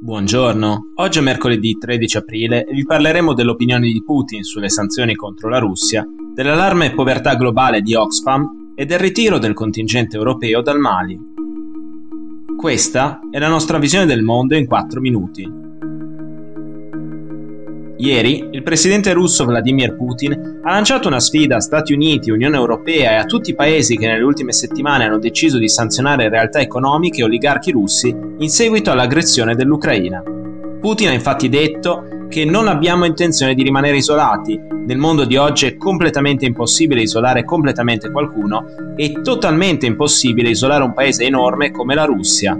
Buongiorno, 0.00 0.92
oggi 0.94 1.18
è 1.18 1.22
mercoledì 1.22 1.76
13 1.76 2.18
aprile 2.18 2.64
e 2.64 2.72
vi 2.72 2.84
parleremo 2.84 3.34
dell'opinione 3.34 3.88
di 3.88 4.00
Putin 4.04 4.44
sulle 4.44 4.68
sanzioni 4.68 5.16
contro 5.16 5.48
la 5.48 5.58
Russia, 5.58 6.06
dell'allarme 6.34 6.94
povertà 6.94 7.34
globale 7.34 7.80
di 7.80 7.96
Oxfam 7.96 8.72
e 8.76 8.86
del 8.86 9.00
ritiro 9.00 9.38
del 9.38 9.54
contingente 9.54 10.16
europeo 10.16 10.62
dal 10.62 10.78
Mali. 10.78 11.18
Questa 12.56 13.18
è 13.28 13.40
la 13.40 13.48
nostra 13.48 13.78
visione 13.78 14.06
del 14.06 14.22
mondo 14.22 14.54
in 14.54 14.66
4 14.66 15.00
minuti. 15.00 15.67
Ieri 18.00 18.46
il 18.52 18.62
presidente 18.62 19.12
russo 19.12 19.44
Vladimir 19.44 19.96
Putin 19.96 20.60
ha 20.62 20.70
lanciato 20.70 21.08
una 21.08 21.18
sfida 21.18 21.56
a 21.56 21.60
Stati 21.60 21.92
Uniti, 21.92 22.30
Unione 22.30 22.56
Europea 22.56 23.10
e 23.10 23.14
a 23.16 23.24
tutti 23.24 23.50
i 23.50 23.56
paesi 23.56 23.96
che 23.96 24.06
nelle 24.06 24.22
ultime 24.22 24.52
settimane 24.52 25.04
hanno 25.04 25.18
deciso 25.18 25.58
di 25.58 25.68
sanzionare 25.68 26.28
realtà 26.28 26.60
economiche 26.60 27.22
e 27.22 27.24
oligarchi 27.24 27.72
russi 27.72 28.14
in 28.38 28.48
seguito 28.48 28.92
all'aggressione 28.92 29.56
dell'Ucraina. 29.56 30.22
Putin 30.80 31.08
ha 31.08 31.12
infatti 31.12 31.48
detto 31.48 32.26
che 32.28 32.44
non 32.44 32.68
abbiamo 32.68 33.04
intenzione 33.04 33.54
di 33.54 33.64
rimanere 33.64 33.96
isolati. 33.96 34.56
Nel 34.86 34.98
mondo 34.98 35.24
di 35.24 35.36
oggi 35.36 35.66
è 35.66 35.76
completamente 35.76 36.46
impossibile 36.46 37.02
isolare 37.02 37.44
completamente 37.44 38.12
qualcuno 38.12 38.94
e 38.94 39.22
totalmente 39.22 39.86
impossibile 39.86 40.50
isolare 40.50 40.84
un 40.84 40.94
paese 40.94 41.24
enorme 41.24 41.72
come 41.72 41.96
la 41.96 42.04
Russia. 42.04 42.56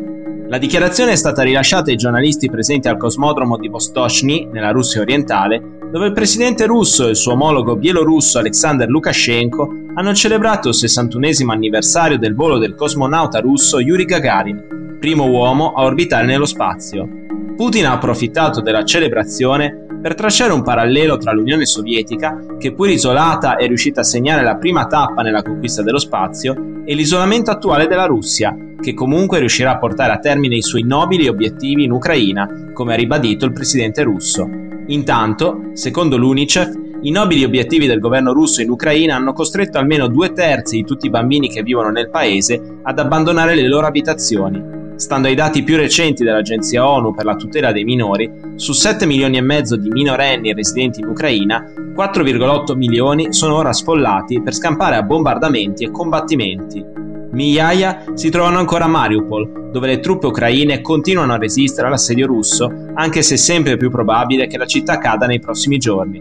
La 0.48 0.56
dichiarazione 0.56 1.12
è 1.12 1.16
stata 1.16 1.42
rilasciata 1.42 1.90
ai 1.90 1.96
giornalisti 1.96 2.48
presenti 2.48 2.88
al 2.88 2.96
cosmodromo 2.96 3.58
di 3.58 3.68
Vostochny, 3.68 4.48
nella 4.50 4.70
Russia 4.70 5.02
orientale, 5.02 5.62
dove 5.92 6.06
il 6.06 6.14
presidente 6.14 6.64
russo 6.64 7.06
e 7.06 7.10
il 7.10 7.16
suo 7.16 7.32
omologo 7.32 7.76
bielorusso 7.76 8.38
Alexander 8.38 8.88
Lukashenko 8.88 9.68
hanno 9.94 10.14
celebrato 10.14 10.68
il 10.68 10.74
61 10.74 11.52
anniversario 11.52 12.16
del 12.16 12.34
volo 12.34 12.56
del 12.56 12.74
cosmonauta 12.74 13.40
russo 13.40 13.78
Yuri 13.78 14.06
Gagarin, 14.06 14.96
primo 14.98 15.28
uomo 15.28 15.74
a 15.74 15.82
orbitare 15.82 16.24
nello 16.24 16.46
spazio. 16.46 17.27
Putin 17.58 17.86
ha 17.86 17.92
approfittato 17.94 18.60
della 18.60 18.84
celebrazione 18.84 19.84
per 20.00 20.14
tracciare 20.14 20.52
un 20.52 20.62
parallelo 20.62 21.16
tra 21.16 21.32
l'Unione 21.32 21.66
Sovietica, 21.66 22.38
che 22.56 22.72
pur 22.72 22.88
isolata 22.88 23.56
è 23.56 23.66
riuscita 23.66 24.02
a 24.02 24.04
segnare 24.04 24.44
la 24.44 24.54
prima 24.54 24.86
tappa 24.86 25.22
nella 25.22 25.42
conquista 25.42 25.82
dello 25.82 25.98
spazio, 25.98 26.54
e 26.84 26.94
l'isolamento 26.94 27.50
attuale 27.50 27.88
della 27.88 28.06
Russia, 28.06 28.56
che 28.80 28.94
comunque 28.94 29.40
riuscirà 29.40 29.72
a 29.72 29.78
portare 29.78 30.12
a 30.12 30.20
termine 30.20 30.54
i 30.54 30.62
suoi 30.62 30.84
nobili 30.84 31.26
obiettivi 31.26 31.82
in 31.82 31.90
Ucraina, 31.90 32.70
come 32.72 32.92
ha 32.92 32.96
ribadito 32.96 33.44
il 33.44 33.52
presidente 33.52 34.04
russo. 34.04 34.48
Intanto, 34.86 35.70
secondo 35.72 36.16
l'UNICEF, 36.16 36.72
i 37.02 37.10
nobili 37.10 37.42
obiettivi 37.42 37.88
del 37.88 37.98
governo 37.98 38.32
russo 38.32 38.62
in 38.62 38.70
Ucraina 38.70 39.16
hanno 39.16 39.32
costretto 39.32 39.78
almeno 39.78 40.06
due 40.06 40.32
terzi 40.32 40.76
di 40.76 40.84
tutti 40.84 41.06
i 41.06 41.10
bambini 41.10 41.48
che 41.48 41.64
vivono 41.64 41.90
nel 41.90 42.08
paese 42.08 42.78
ad 42.84 43.00
abbandonare 43.00 43.56
le 43.56 43.66
loro 43.66 43.88
abitazioni. 43.88 44.77
Stando 44.98 45.28
ai 45.28 45.36
dati 45.36 45.62
più 45.62 45.76
recenti 45.76 46.24
dell'Agenzia 46.24 46.84
ONU 46.84 47.14
per 47.14 47.24
la 47.24 47.36
tutela 47.36 47.70
dei 47.70 47.84
minori, 47.84 48.28
su 48.56 48.72
7 48.72 49.06
milioni 49.06 49.36
e 49.36 49.42
mezzo 49.42 49.76
di 49.76 49.90
minorenni 49.90 50.52
residenti 50.52 50.98
in 50.98 51.06
Ucraina, 51.06 51.64
4,8 51.94 52.74
milioni 52.74 53.32
sono 53.32 53.54
ora 53.54 53.72
sfollati 53.72 54.42
per 54.42 54.52
scampare 54.52 54.96
a 54.96 55.04
bombardamenti 55.04 55.84
e 55.84 55.92
combattimenti. 55.92 56.84
Migliaia 57.30 58.06
si 58.14 58.28
trovano 58.28 58.58
ancora 58.58 58.86
a 58.86 58.88
Mariupol, 58.88 59.70
dove 59.70 59.86
le 59.86 60.00
truppe 60.00 60.26
ucraine 60.26 60.80
continuano 60.80 61.32
a 61.32 61.38
resistere 61.38 61.86
all'assedio 61.86 62.26
russo, 62.26 62.68
anche 62.94 63.22
se 63.22 63.34
è 63.34 63.38
sempre 63.38 63.76
più 63.76 63.92
probabile 63.92 64.48
che 64.48 64.58
la 64.58 64.66
città 64.66 64.98
cada 64.98 65.26
nei 65.26 65.38
prossimi 65.38 65.78
giorni. 65.78 66.20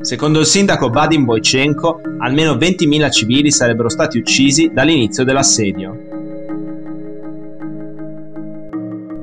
Secondo 0.00 0.40
il 0.40 0.46
sindaco 0.46 0.88
Vadim 0.88 1.26
Boichenko, 1.26 2.00
almeno 2.20 2.54
20.000 2.54 3.10
civili 3.10 3.50
sarebbero 3.50 3.90
stati 3.90 4.16
uccisi 4.16 4.70
dall'inizio 4.72 5.22
dell'assedio. 5.22 6.12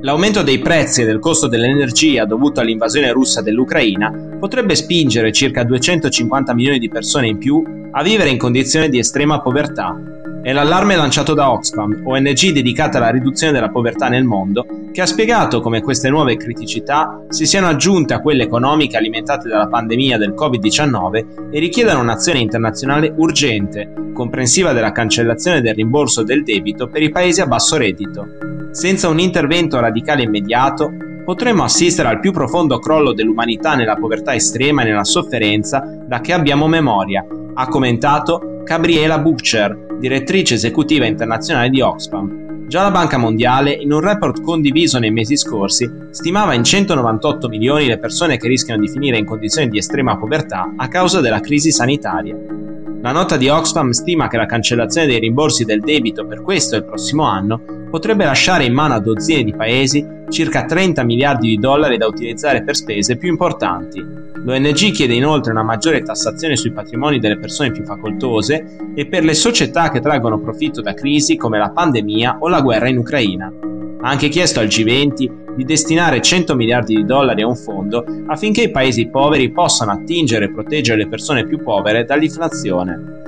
L'aumento 0.04 0.42
dei 0.42 0.58
prezzi 0.58 1.02
e 1.02 1.04
del 1.04 1.20
costo 1.20 1.46
dell'energia 1.46 2.24
dovuto 2.24 2.58
all'invasione 2.58 3.12
russa 3.12 3.40
dell'Ucraina 3.40 4.12
potrebbe 4.36 4.74
spingere 4.74 5.30
circa 5.30 5.62
250 5.62 6.52
milioni 6.54 6.80
di 6.80 6.88
persone 6.88 7.28
in 7.28 7.38
più 7.38 7.62
a 7.92 8.02
vivere 8.02 8.30
in 8.30 8.36
condizioni 8.36 8.88
di 8.88 8.98
estrema 8.98 9.40
povertà. 9.40 9.96
È 10.42 10.52
l'allarme 10.52 10.96
lanciato 10.96 11.34
da 11.34 11.52
Oxfam, 11.52 12.02
ONG 12.04 12.50
dedicata 12.50 12.98
alla 12.98 13.10
riduzione 13.10 13.52
della 13.52 13.68
povertà 13.68 14.08
nel 14.08 14.24
mondo, 14.24 14.66
che 14.90 15.02
ha 15.02 15.06
spiegato 15.06 15.60
come 15.60 15.82
queste 15.82 16.10
nuove 16.10 16.36
criticità 16.36 17.24
si 17.28 17.46
siano 17.46 17.68
aggiunte 17.68 18.12
a 18.12 18.20
quelle 18.20 18.42
economiche 18.42 18.96
alimentate 18.96 19.48
dalla 19.48 19.68
pandemia 19.68 20.18
del 20.18 20.34
Covid-19 20.36 21.50
e 21.52 21.60
richiedano 21.60 22.00
un'azione 22.00 22.40
internazionale 22.40 23.14
urgente, 23.16 24.10
comprensiva 24.12 24.72
della 24.72 24.90
cancellazione 24.90 25.60
del 25.60 25.76
rimborso 25.76 26.24
del 26.24 26.42
debito 26.42 26.88
per 26.88 27.02
i 27.02 27.10
paesi 27.10 27.40
a 27.40 27.46
basso 27.46 27.76
reddito. 27.76 28.51
Senza 28.72 29.08
un 29.08 29.18
intervento 29.18 29.78
radicale 29.78 30.22
immediato, 30.22 30.90
potremmo 31.26 31.62
assistere 31.62 32.08
al 32.08 32.20
più 32.20 32.32
profondo 32.32 32.78
crollo 32.78 33.12
dell'umanità 33.12 33.74
nella 33.74 33.96
povertà 33.96 34.34
estrema 34.34 34.80
e 34.80 34.86
nella 34.86 35.04
sofferenza 35.04 35.84
da 36.06 36.22
che 36.22 36.32
abbiamo 36.32 36.66
memoria, 36.66 37.22
ha 37.52 37.68
commentato 37.68 38.62
Gabriela 38.64 39.18
Butcher, 39.18 39.98
direttrice 40.00 40.54
esecutiva 40.54 41.04
internazionale 41.04 41.68
di 41.68 41.82
Oxfam. 41.82 42.66
Già 42.66 42.80
la 42.80 42.90
Banca 42.90 43.18
Mondiale, 43.18 43.72
in 43.72 43.92
un 43.92 44.00
report 44.00 44.40
condiviso 44.40 44.98
nei 44.98 45.10
mesi 45.10 45.36
scorsi, 45.36 45.86
stimava 46.10 46.54
in 46.54 46.64
198 46.64 47.48
milioni 47.48 47.86
le 47.86 47.98
persone 47.98 48.38
che 48.38 48.48
rischiano 48.48 48.80
di 48.80 48.88
finire 48.88 49.18
in 49.18 49.26
condizioni 49.26 49.68
di 49.68 49.76
estrema 49.76 50.16
povertà 50.16 50.72
a 50.74 50.88
causa 50.88 51.20
della 51.20 51.40
crisi 51.40 51.70
sanitaria. 51.70 52.61
La 53.02 53.10
nota 53.10 53.36
di 53.36 53.48
Oxfam 53.48 53.90
stima 53.90 54.28
che 54.28 54.36
la 54.36 54.46
cancellazione 54.46 55.08
dei 55.08 55.18
rimborsi 55.18 55.64
del 55.64 55.80
debito 55.80 56.24
per 56.24 56.40
questo 56.40 56.76
e 56.76 56.78
il 56.78 56.84
prossimo 56.84 57.24
anno 57.24 57.60
potrebbe 57.90 58.24
lasciare 58.24 58.64
in 58.64 58.72
mano 58.72 58.94
a 58.94 59.00
dozzine 59.00 59.42
di 59.42 59.52
paesi 59.52 60.06
circa 60.28 60.64
30 60.66 61.02
miliardi 61.02 61.48
di 61.48 61.58
dollari 61.58 61.96
da 61.96 62.06
utilizzare 62.06 62.62
per 62.62 62.76
spese 62.76 63.16
più 63.16 63.28
importanti. 63.28 63.98
L'ONG 63.98 64.92
chiede 64.92 65.14
inoltre 65.14 65.50
una 65.50 65.64
maggiore 65.64 66.02
tassazione 66.02 66.54
sui 66.54 66.70
patrimoni 66.70 67.18
delle 67.18 67.40
persone 67.40 67.72
più 67.72 67.82
facoltose 67.82 68.92
e 68.94 69.06
per 69.06 69.24
le 69.24 69.34
società 69.34 69.90
che 69.90 70.00
traggono 70.00 70.38
profitto 70.38 70.80
da 70.80 70.94
crisi 70.94 71.36
come 71.36 71.58
la 71.58 71.70
pandemia 71.70 72.36
o 72.38 72.48
la 72.48 72.60
guerra 72.60 72.88
in 72.88 72.98
Ucraina. 72.98 73.52
Ha 74.00 74.08
anche 74.08 74.28
chiesto 74.28 74.60
al 74.60 74.66
G20 74.66 75.41
di 75.56 75.64
destinare 75.64 76.20
100 76.20 76.54
miliardi 76.54 76.94
di 76.94 77.04
dollari 77.04 77.42
a 77.42 77.46
un 77.46 77.56
fondo 77.56 78.04
affinché 78.26 78.62
i 78.62 78.70
paesi 78.70 79.08
poveri 79.08 79.50
possano 79.50 79.92
attingere 79.92 80.46
e 80.46 80.52
proteggere 80.52 80.98
le 80.98 81.08
persone 81.08 81.46
più 81.46 81.62
povere 81.62 82.04
dall'inflazione. 82.04 83.20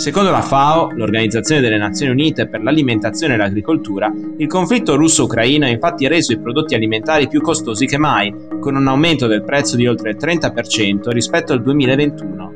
Secondo 0.00 0.30
la 0.30 0.40
FAO, 0.40 0.92
l'Organizzazione 0.94 1.60
delle 1.60 1.76
Nazioni 1.76 2.12
Unite 2.12 2.48
per 2.48 2.62
l'Alimentazione 2.62 3.34
e 3.34 3.36
l'Agricoltura, 3.36 4.10
il 4.38 4.46
conflitto 4.46 4.96
russo-ucraino 4.96 5.66
ha 5.66 5.68
infatti 5.68 6.08
reso 6.08 6.32
i 6.32 6.40
prodotti 6.40 6.74
alimentari 6.74 7.28
più 7.28 7.42
costosi 7.42 7.84
che 7.84 7.98
mai, 7.98 8.34
con 8.60 8.76
un 8.76 8.88
aumento 8.88 9.26
del 9.26 9.44
prezzo 9.44 9.76
di 9.76 9.86
oltre 9.86 10.12
il 10.12 10.16
30% 10.18 11.10
rispetto 11.10 11.52
al 11.52 11.60
2021. 11.60 12.52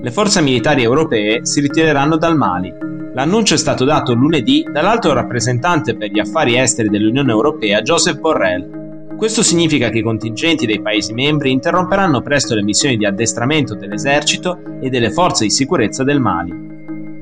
Le 0.00 0.10
forze 0.12 0.40
militari 0.40 0.84
europee 0.84 1.44
si 1.44 1.60
ritireranno 1.60 2.16
dal 2.16 2.36
Mali, 2.36 2.72
L'annuncio 3.12 3.54
è 3.54 3.58
stato 3.58 3.84
dato 3.84 4.14
lunedì 4.14 4.64
dall'alto 4.70 5.12
rappresentante 5.12 5.96
per 5.96 6.12
gli 6.12 6.20
affari 6.20 6.56
esteri 6.56 6.88
dell'Unione 6.88 7.32
Europea 7.32 7.82
Joseph 7.82 8.20
Borrell. 8.20 9.16
Questo 9.16 9.42
significa 9.42 9.90
che 9.90 9.98
i 9.98 10.02
contingenti 10.02 10.64
dei 10.64 10.80
Paesi 10.80 11.12
membri 11.12 11.50
interromperanno 11.50 12.22
presto 12.22 12.54
le 12.54 12.62
missioni 12.62 12.96
di 12.96 13.04
addestramento 13.04 13.74
dell'esercito 13.74 14.60
e 14.80 14.90
delle 14.90 15.10
forze 15.10 15.44
di 15.44 15.50
sicurezza 15.50 16.04
del 16.04 16.20
Mali. 16.20 16.68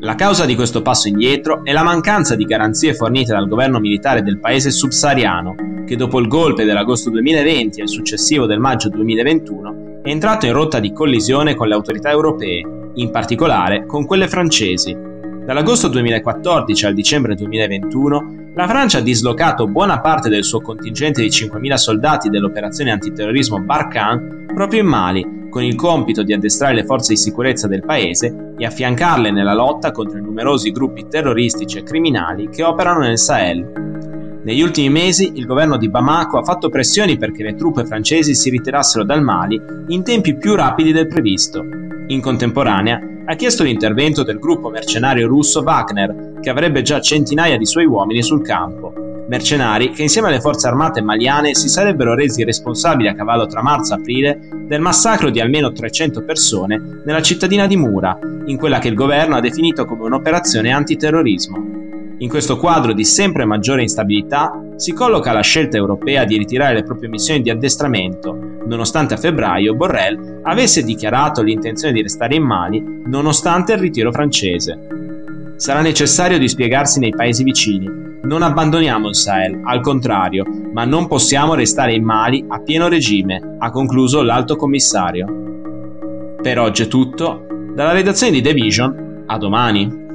La 0.00 0.14
causa 0.14 0.44
di 0.44 0.54
questo 0.54 0.82
passo 0.82 1.08
indietro 1.08 1.64
è 1.64 1.72
la 1.72 1.82
mancanza 1.82 2.36
di 2.36 2.44
garanzie 2.44 2.92
fornite 2.92 3.32
dal 3.32 3.48
governo 3.48 3.80
militare 3.80 4.22
del 4.22 4.38
paese 4.38 4.70
subsahariano, 4.70 5.54
che 5.86 5.96
dopo 5.96 6.20
il 6.20 6.28
golpe 6.28 6.64
dell'agosto 6.64 7.08
2020 7.08 7.80
e 7.80 7.82
il 7.84 7.88
successivo 7.88 8.44
del 8.44 8.60
maggio 8.60 8.90
2021 8.90 10.00
è 10.02 10.10
entrato 10.10 10.44
in 10.44 10.52
rotta 10.52 10.80
di 10.80 10.92
collisione 10.92 11.54
con 11.54 11.66
le 11.66 11.74
autorità 11.74 12.10
europee, 12.10 12.90
in 12.94 13.10
particolare 13.10 13.86
con 13.86 14.06
quelle 14.06 14.28
francesi, 14.28 15.07
Dall'agosto 15.48 15.88
2014 15.88 16.84
al 16.84 16.92
dicembre 16.92 17.34
2021, 17.34 18.50
la 18.54 18.68
Francia 18.68 18.98
ha 18.98 19.00
dislocato 19.00 19.66
buona 19.66 19.98
parte 19.98 20.28
del 20.28 20.44
suo 20.44 20.60
contingente 20.60 21.22
di 21.22 21.28
5.000 21.28 21.74
soldati 21.76 22.28
dell'operazione 22.28 22.90
antiterrorismo 22.90 23.58
Barkhane 23.58 24.44
proprio 24.52 24.82
in 24.82 24.88
Mali, 24.88 25.48
con 25.48 25.62
il 25.62 25.74
compito 25.74 26.22
di 26.22 26.34
addestrare 26.34 26.74
le 26.74 26.84
forze 26.84 27.14
di 27.14 27.18
sicurezza 27.18 27.66
del 27.66 27.82
paese 27.82 28.52
e 28.58 28.66
affiancarle 28.66 29.30
nella 29.30 29.54
lotta 29.54 29.90
contro 29.90 30.18
i 30.18 30.22
numerosi 30.22 30.70
gruppi 30.70 31.08
terroristici 31.08 31.78
e 31.78 31.82
criminali 31.82 32.50
che 32.50 32.62
operano 32.62 32.98
nel 32.98 33.16
Sahel. 33.16 34.40
Negli 34.44 34.60
ultimi 34.60 34.90
mesi 34.90 35.32
il 35.36 35.46
governo 35.46 35.78
di 35.78 35.88
Bamako 35.88 36.36
ha 36.36 36.44
fatto 36.44 36.68
pressioni 36.68 37.16
perché 37.16 37.42
le 37.42 37.54
truppe 37.54 37.86
francesi 37.86 38.34
si 38.34 38.50
ritirassero 38.50 39.02
dal 39.02 39.22
Mali 39.22 39.58
in 39.86 40.02
tempi 40.02 40.36
più 40.36 40.54
rapidi 40.54 40.92
del 40.92 41.06
previsto. 41.06 41.64
In 42.08 42.20
contemporanea, 42.20 43.16
ha 43.30 43.34
chiesto 43.34 43.62
l'intervento 43.62 44.22
del 44.22 44.38
gruppo 44.38 44.70
mercenario 44.70 45.28
russo 45.28 45.60
Wagner, 45.60 46.38
che 46.40 46.48
avrebbe 46.48 46.80
già 46.80 46.98
centinaia 46.98 47.58
di 47.58 47.66
suoi 47.66 47.84
uomini 47.84 48.22
sul 48.22 48.42
campo. 48.42 48.90
Mercenari 49.28 49.90
che 49.90 50.00
insieme 50.00 50.28
alle 50.28 50.40
forze 50.40 50.66
armate 50.66 51.02
maliane 51.02 51.54
si 51.54 51.68
sarebbero 51.68 52.14
resi 52.14 52.42
responsabili 52.42 53.06
a 53.06 53.14
cavallo 53.14 53.44
tra 53.44 53.62
marzo 53.62 53.92
e 53.92 53.96
aprile 53.98 54.38
del 54.66 54.80
massacro 54.80 55.28
di 55.28 55.40
almeno 55.40 55.72
300 55.72 56.24
persone 56.24 57.02
nella 57.04 57.20
cittadina 57.20 57.66
di 57.66 57.76
Mura, 57.76 58.18
in 58.46 58.56
quella 58.56 58.78
che 58.78 58.88
il 58.88 58.94
governo 58.94 59.36
ha 59.36 59.40
definito 59.40 59.84
come 59.84 60.04
un'operazione 60.04 60.72
antiterrorismo. 60.72 61.56
In 62.20 62.28
questo 62.30 62.56
quadro 62.56 62.94
di 62.94 63.04
sempre 63.04 63.44
maggiore 63.44 63.82
instabilità 63.82 64.58
si 64.78 64.92
colloca 64.92 65.32
la 65.32 65.40
scelta 65.40 65.76
europea 65.76 66.24
di 66.24 66.38
ritirare 66.38 66.74
le 66.74 66.84
proprie 66.84 67.08
missioni 67.08 67.42
di 67.42 67.50
addestramento, 67.50 68.32
nonostante 68.64 69.14
a 69.14 69.16
febbraio 69.16 69.74
Borrell 69.74 70.38
avesse 70.44 70.84
dichiarato 70.84 71.42
l'intenzione 71.42 71.92
di 71.92 72.02
restare 72.02 72.36
in 72.36 72.44
Mali 72.44 73.02
nonostante 73.06 73.72
il 73.72 73.80
ritiro 73.80 74.12
francese. 74.12 74.78
Sarà 75.56 75.80
necessario 75.80 76.38
dispiegarsi 76.38 77.00
nei 77.00 77.10
paesi 77.10 77.42
vicini. 77.42 77.90
Non 78.22 78.42
abbandoniamo 78.42 79.08
il 79.08 79.16
Sahel, 79.16 79.62
al 79.64 79.80
contrario, 79.80 80.44
ma 80.72 80.84
non 80.84 81.08
possiamo 81.08 81.54
restare 81.54 81.94
in 81.94 82.04
Mali 82.04 82.44
a 82.46 82.60
pieno 82.60 82.86
regime, 82.86 83.56
ha 83.58 83.70
concluso 83.70 84.22
l'alto 84.22 84.54
commissario. 84.54 85.26
Per 86.40 86.58
oggi 86.60 86.84
è 86.84 86.86
tutto. 86.86 87.46
Dalla 87.74 87.92
redazione 87.92 88.30
di 88.30 88.42
The 88.42 88.52
Vision, 88.52 89.24
a 89.26 89.36
domani. 89.38 90.06